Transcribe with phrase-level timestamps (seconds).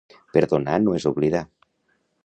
[0.37, 1.45] Perdonar no és oblidar.